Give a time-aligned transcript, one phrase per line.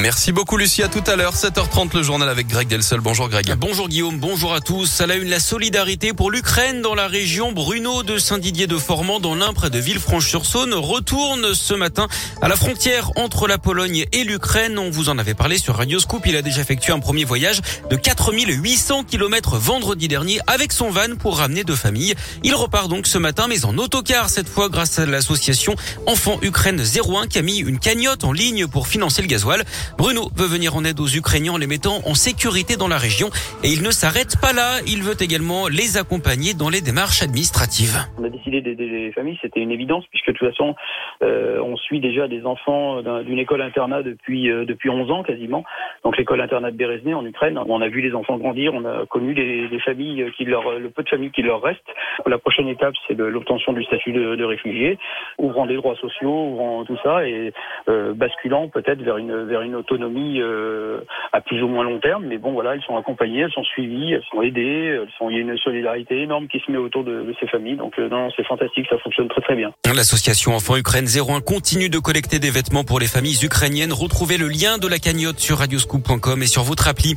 [0.00, 3.02] Merci beaucoup Lucie, à tout à l'heure, 7h30 le journal avec Greg Delsol.
[3.02, 3.54] Bonjour Greg.
[3.58, 5.02] Bonjour Guillaume, bonjour à tous.
[5.02, 7.52] À la une, la solidarité pour l'Ukraine dans la région.
[7.52, 12.08] Bruno de Saint-Didier de Formand dans l'Ain près de Villefranche-sur-Saône retourne ce matin
[12.40, 14.78] à la frontière entre la Pologne et l'Ukraine.
[14.78, 16.22] On vous en avait parlé sur Radio Scoop.
[16.24, 17.60] Il a déjà effectué un premier voyage
[17.90, 22.14] de 4800 km vendredi dernier avec son van pour ramener deux familles.
[22.42, 25.76] Il repart donc ce matin mais en autocar cette fois grâce à l'association
[26.06, 29.57] Enfants Ukraine 01 qui a mis une cagnotte en ligne pour financer le gasoil.
[29.96, 33.28] Bruno veut venir en aide aux Ukrainiens en les mettant en sécurité dans la région
[33.62, 34.80] et il ne s'arrête pas là.
[34.86, 37.98] Il veut également les accompagner dans les démarches administratives.
[38.18, 40.74] On a décidé d'aider les familles, c'était une évidence puisque de toute façon,
[41.22, 45.64] euh, on suit déjà des enfants d'une école internat depuis euh, depuis 11 ans quasiment.
[46.04, 47.58] Donc l'école internat de en Ukraine.
[47.68, 50.90] On a vu les enfants grandir, on a connu les, les familles qui leur le
[50.90, 51.80] peu de familles qui leur restent.
[52.26, 54.98] La prochaine étape, c'est l'obtention du statut de, de, réfugié,
[55.38, 57.52] ouvrant des droits sociaux, ouvrant tout ça et
[57.88, 61.00] euh, basculant peut-être vers une vers une autonomie euh,
[61.32, 62.24] à plus ou moins long terme.
[62.26, 64.98] Mais bon, voilà, elles sont accompagnées, elles sont suivies, elles sont aidées.
[65.02, 67.46] Elles sont, il y a une solidarité énorme qui se met autour de, de ces
[67.46, 67.76] familles.
[67.76, 69.72] Donc euh, non, c'est fantastique, ça fonctionne très très bien.
[69.86, 73.92] L'association Enfants Ukraine 01 continue de collecter des vêtements pour les familles ukrainiennes.
[73.92, 75.58] Retrouvez le lien de la cagnotte sur
[75.88, 77.16] radioscoop.com et sur votre appli.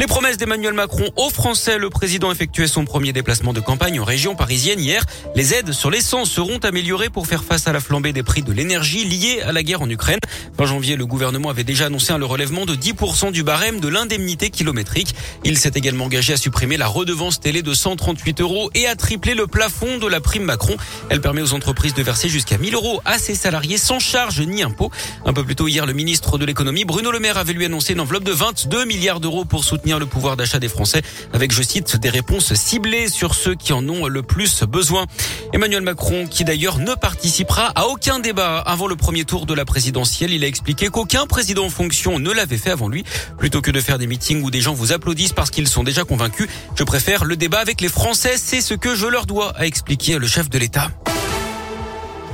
[0.00, 1.76] Les promesses d'Emmanuel Macron aux Français.
[1.76, 5.04] Le président effectuait son premier déplacement de campagne en région parisienne hier.
[5.34, 8.50] Les aides sur l'essence seront améliorées pour faire face à la flambée des prix de
[8.50, 10.18] l'énergie liée à la guerre en Ukraine.
[10.56, 14.48] En janvier, le gouvernement avait déjà annoncé le relèvement de 10% du barème de l'indemnité
[14.48, 15.14] kilométrique.
[15.44, 19.34] Il s'est également engagé à supprimer la redevance télé de 138 euros et à tripler
[19.34, 20.76] le plafond de la prime Macron.
[21.10, 24.62] Elle permet aux entreprises de verser jusqu'à 1000 euros à ses salariés sans charge ni
[24.62, 24.90] impôt.
[25.26, 27.92] Un peu plus tôt hier, le ministre de l'économie, Bruno Le Maire, avait lui annoncé
[27.92, 31.02] une enveloppe de 22 milliards d'euros pour soutenir le pouvoir d'achat des Français
[31.32, 35.06] avec, je cite, des réponses ciblées sur ceux qui en ont le plus besoin.
[35.52, 39.64] Emmanuel Macron, qui d'ailleurs ne participera à aucun débat avant le premier tour de la
[39.64, 43.04] présidentielle, il a expliqué qu'aucun président en fonction ne l'avait fait avant lui.
[43.38, 46.04] Plutôt que de faire des meetings où des gens vous applaudissent parce qu'ils sont déjà
[46.04, 48.34] convaincus, je préfère le débat avec les Français.
[48.36, 50.90] C'est ce que je leur dois, a expliqué le chef de l'État.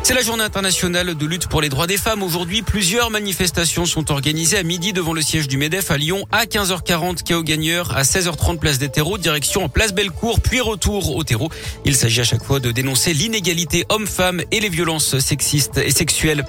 [0.06, 2.22] C'est la journée internationale de lutte pour les droits des femmes.
[2.22, 6.44] Aujourd'hui, plusieurs manifestations sont organisées à midi devant le siège du MEDEF à Lyon, à
[6.44, 11.24] 15h40 quai Gagneur, à 16h30 place des terreaux, direction en place Bellecour, puis retour au
[11.24, 11.50] terreau.
[11.84, 16.44] Il s'agit à chaque fois de dénoncer l'inégalité homme-femme et les violences sexistes et sexuelles.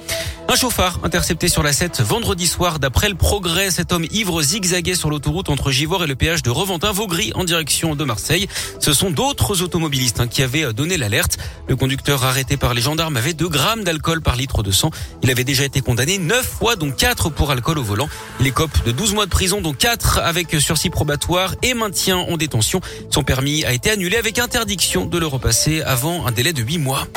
[0.50, 2.78] Un chauffard intercepté sur la 7 vendredi soir.
[2.78, 6.51] D'après le progrès, cet homme ivre zigzaguait sur l'autoroute entre Givors et le péage de
[6.51, 8.47] Reventin-Vaugry en direction de Marseille.
[8.79, 11.38] Ce sont d'autres automobilistes hein, qui avaient donné l'alerte.
[11.67, 14.91] Le conducteur arrêté par les gendarmes avait 2 grammes d'alcool par litre de sang.
[15.24, 18.09] Il avait déjà été condamné 9 fois, dont 4 pour alcool au volant.
[18.41, 22.35] Il écope de 12 mois de prison, dont 4 avec sursis probatoire et maintien en
[22.35, 22.81] détention.
[23.09, 26.78] Son permis a été annulé avec interdiction de le repasser avant un délai de 8
[26.78, 27.08] mois.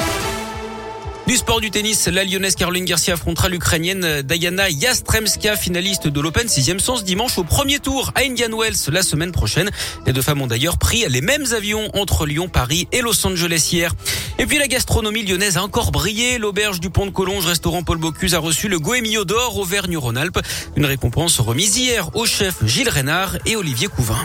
[1.31, 6.49] Du sport du tennis, la lyonnaise Caroline Garcia affrontera l'ukrainienne Diana Yastremska, finaliste de l'Open
[6.49, 9.71] 6e sens dimanche au premier tour à Indian Wells la semaine prochaine.
[10.07, 13.69] Les deux femmes ont d'ailleurs pris les mêmes avions entre Lyon, Paris et Los Angeles
[13.71, 13.93] hier.
[14.41, 16.37] Et puis la gastronomie lyonnaise a encore brillé.
[16.39, 20.41] L'auberge du Pont de Collonges, restaurant Paul Bocuse, a reçu le Goemio d'or Auvergne-Rhône-Alpes.
[20.75, 24.19] Une récompense remise hier aux chefs Gilles Reynard et Olivier Couvin.